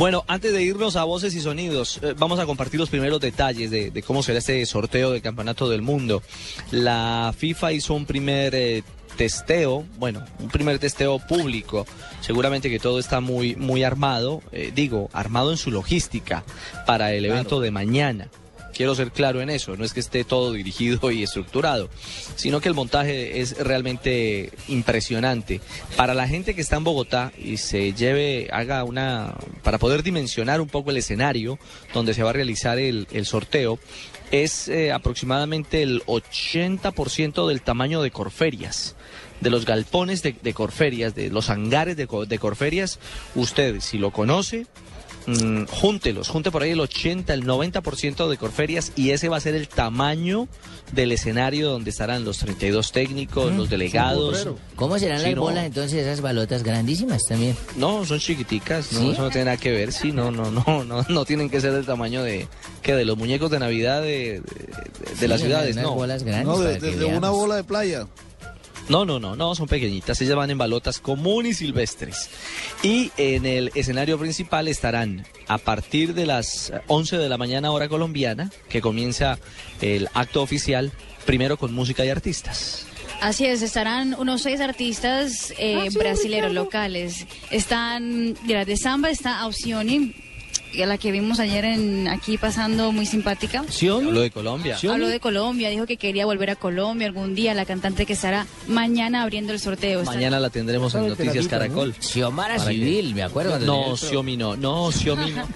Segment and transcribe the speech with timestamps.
[0.00, 3.70] Bueno, antes de irnos a voces y sonidos, eh, vamos a compartir los primeros detalles
[3.70, 6.22] de, de cómo será este sorteo del Campeonato del Mundo.
[6.70, 8.82] La FIFA hizo un primer eh,
[9.18, 11.84] testeo, bueno, un primer testeo público.
[12.22, 16.44] Seguramente que todo está muy, muy armado, eh, digo, armado en su logística
[16.86, 18.30] para el evento de mañana.
[18.74, 21.90] Quiero ser claro en eso, no es que esté todo dirigido y estructurado,
[22.36, 25.60] sino que el montaje es realmente impresionante.
[25.96, 30.60] Para la gente que está en Bogotá y se lleve, haga una, para poder dimensionar
[30.60, 31.58] un poco el escenario
[31.92, 33.78] donde se va a realizar el, sorteo,
[34.30, 38.96] es eh, aproximadamente el 80% del tamaño de Corferias.
[39.40, 42.98] De los galpones de, Corferias, de los hangares de, de Corferias,
[43.34, 44.66] usted, si lo conoce,
[45.26, 49.40] mm, júntelos, junte por ahí el 80, el 90% de Corferias y ese va a
[49.40, 50.48] ser el tamaño
[50.92, 54.48] del escenario donde estarán los 32 técnicos, los delegados.
[54.76, 55.42] ¿Cómo serán Sí, las no.
[55.42, 57.56] bolas entonces esas balotas grandísimas también?
[57.76, 59.10] No, son chiquiticas, no, ¿Sí?
[59.10, 61.72] eso no tiene nada que ver, sí, no, no, no, no, no tienen que ser
[61.72, 62.48] del tamaño de,
[62.82, 65.94] que de los muñecos de Navidad de, de- de las Sí, ciudades, unas no.
[65.94, 68.06] bolas grandes No, para de, que de- de una bola de playa.
[68.90, 72.28] No, no, no, no, son pequeñitas, ellas van en balotas comunes y silvestres.
[72.82, 77.88] Y en el escenario principal estarán a partir de las 11 de la mañana hora
[77.88, 79.38] colombiana, que comienza
[79.80, 80.90] el acto oficial,
[81.24, 82.84] primero con música y artistas.
[83.20, 87.28] Así es, estarán unos seis artistas eh, brasileros locales.
[87.52, 90.29] Están, de la de samba está Ausioni, a
[90.74, 93.64] la que vimos ayer en aquí pasando muy simpática.
[93.90, 94.76] Hablo de Colombia.
[94.88, 98.46] Habló de Colombia, dijo que quería volver a Colombia algún día, la cantante que estará
[98.68, 100.02] mañana abriendo el sorteo.
[100.04, 101.94] Mañana la tendremos en Noticias Caracol.
[102.00, 103.58] Xiomara Para que- Civil, me acuerdo.
[103.60, 105.46] No, Xiomi no, no, Xiomi no.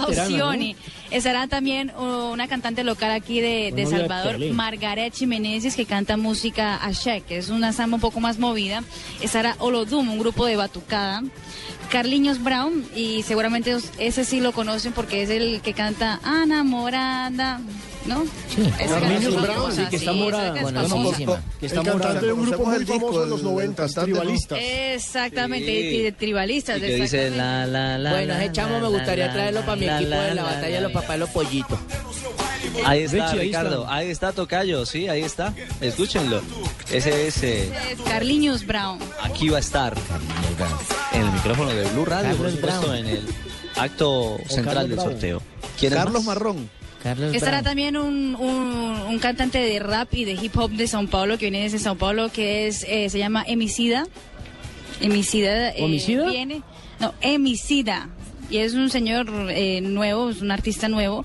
[0.06, 0.76] Ausioni.
[1.10, 6.76] Estará también uh, una cantante local aquí de, de Salvador, Margaret Jiménez, que canta música
[6.76, 8.84] Ashek, que es una samba un poco más movida.
[9.20, 11.22] Estará Olodum, un grupo de batucada.
[11.90, 16.62] Carliños Brown, y seguramente os- ese sí lo conocen porque es el que canta Ana
[16.64, 17.60] Moranda,
[18.06, 18.24] ¿no?
[18.48, 18.62] Sí.
[18.80, 20.52] Esa Carliños canción Brown, sí, que está morada.
[20.52, 21.02] que es Bueno, famosa.
[21.02, 21.42] buenísima.
[21.60, 22.20] Que El está cantante morada.
[22.20, 24.18] de un grupo muy famoso de los del 90, cantante, ¿no?
[24.18, 24.58] tribalistas.
[24.62, 25.96] Exactamente, Sí.
[25.96, 26.78] y de tribalistas.
[26.78, 28.10] Y que dice la la la.
[28.10, 30.42] Bueno, ese chamo la, me gustaría la, traerlo para mi equipo la, de la la,
[30.42, 31.78] batalla de los papás de los pollitos.
[32.84, 33.80] Ahí está, Richie, ahí Ricardo.
[33.82, 33.94] está.
[33.94, 35.52] Ahí está Tocayo, sí, ahí está.
[35.80, 36.42] Escúchenlo.
[36.90, 37.42] Ese es.
[37.42, 38.98] eh, Es Carliños Brown.
[39.22, 39.94] aquí va a estar
[41.12, 42.96] en el micrófono de Blue Radio, por Carlos supuesto, Brown.
[42.96, 43.26] en el
[43.82, 45.42] acto central Carlos del sorteo.
[45.78, 46.24] ¿Quién es Carlos?
[46.24, 46.70] Marrón.
[47.02, 47.64] Carlos Estará Brown.
[47.64, 51.46] también un, un, un cantante de rap y de hip hop de Sao Paulo que
[51.46, 54.06] viene desde Sao Paulo que es eh, se llama Emicida.
[55.00, 55.70] Emicida.
[55.70, 56.28] eh, ¿Homicida?
[56.28, 56.62] Viene,
[56.98, 58.10] no, Emicida.
[58.50, 61.24] Y es un señor eh, nuevo, es un artista nuevo.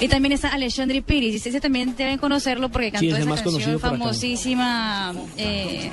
[0.00, 1.46] Y también está Alexandre Piris.
[1.46, 5.14] Ese también deben conocerlo porque cantó es el esa más canción famosísima.
[5.36, 5.88] Eh,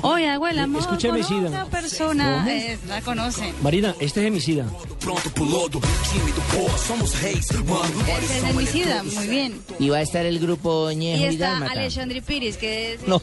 [0.00, 2.46] Oye, abuela, amor Escucha otra persona.
[2.50, 3.54] Eh, la conocen.
[3.62, 4.66] Marina, este es Emicida.
[8.22, 9.60] Ese es Emicida, muy bien.
[9.78, 11.72] Y va a estar el grupo Y Ñejo y está Dálmata.
[11.72, 13.20] Alexandre Piris, que es No.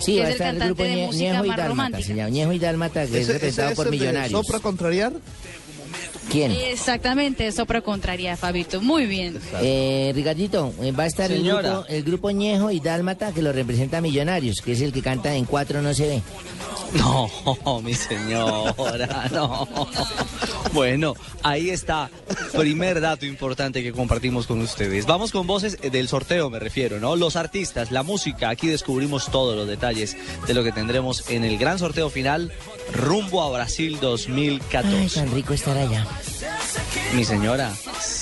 [0.00, 1.48] Sí, que va a es el estar el cantante grupo de Ñe- música Ñejo y
[1.48, 1.68] más Dálmata.
[1.68, 2.06] romántica.
[2.06, 4.46] Se llama Ñejo y Dálmata, que es Ese, ese representado es por Millonarios.
[4.46, 5.12] Sopra Contrariar.
[6.32, 6.50] ¿Quién?
[6.52, 8.80] Exactamente, Sopra Contraria, Fabito.
[8.80, 9.38] Muy bien.
[9.60, 13.52] Eh, Ricardito, eh, va a estar el grupo, el grupo Ñejo y Dálmata que lo
[13.52, 16.22] representa Millonarios, que es el que canta en cuatro no se ve.
[17.64, 19.66] No, mi señora, no.
[20.72, 22.10] Bueno, ahí está.
[22.56, 25.06] Primer dato importante que compartimos con ustedes.
[25.06, 27.16] Vamos con voces del sorteo, me refiero, ¿no?
[27.16, 28.50] Los artistas, la música.
[28.50, 30.16] Aquí descubrimos todos los detalles
[30.46, 32.52] de lo que tendremos en el gran sorteo final
[32.92, 35.20] rumbo a Brasil Ay, 2014.
[35.20, 36.06] tan rico estar allá.
[37.14, 37.72] Mi señora,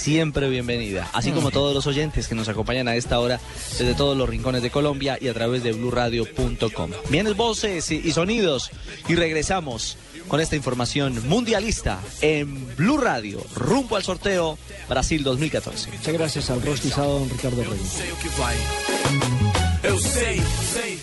[0.01, 1.09] siempre bienvenida.
[1.13, 3.39] Así como todos los oyentes que nos acompañan a esta hora
[3.79, 6.91] desde todos los rincones de Colombia y a través de blurradio.com.
[7.11, 8.71] Vienes voces y y sonidos
[9.09, 14.59] y regresamos con esta información mundialista en Blue Radio, rumbo al sorteo
[14.89, 15.91] Brasil 2014.
[15.91, 18.01] Muchas gracias al rostizado don Ricardo Reyes.
[19.83, 20.39] Eu sei,
[20.75, 21.01] sei,